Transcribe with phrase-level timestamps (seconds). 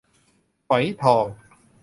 [0.67, 1.25] ฝอยทอง